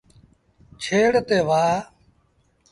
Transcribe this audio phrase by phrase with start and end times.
[0.81, 1.75] ڇيڙ تي وهآ۔